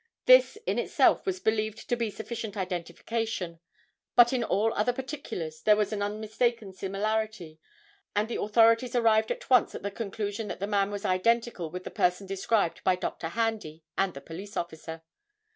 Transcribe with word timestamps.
This, 0.25 0.57
in 0.65 0.79
itself, 0.79 1.27
was 1.27 1.39
believed 1.39 1.87
to 1.87 1.95
be 1.95 2.09
sufficient 2.09 2.57
identification, 2.57 3.59
but 4.15 4.33
in 4.33 4.43
all 4.43 4.73
other 4.73 4.93
particulars 4.93 5.61
there 5.61 5.75
was 5.75 5.93
an 5.93 6.01
unmistaken 6.01 6.73
similarity, 6.73 7.59
and 8.15 8.27
the 8.27 8.41
authorities 8.41 8.95
arrived 8.95 9.29
at 9.29 9.47
once 9.51 9.75
at 9.75 9.83
the 9.83 9.91
conclusion 9.91 10.47
that 10.47 10.59
the 10.59 10.65
man 10.65 10.89
was 10.89 11.05
identical 11.05 11.69
with 11.69 11.83
the 11.83 11.91
person 11.91 12.25
described 12.25 12.83
by 12.83 12.95
Dr. 12.95 13.27
Handy 13.29 13.83
and 13.95 14.15
the 14.15 14.21
police 14.21 14.57
officer. 14.57 15.03